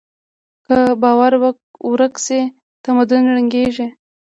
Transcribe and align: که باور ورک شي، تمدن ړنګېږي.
که 0.65 0.77
باور 1.01 1.33
ورک 1.87 2.15
شي، 2.25 2.41
تمدن 2.83 3.23
ړنګېږي. 3.35 3.87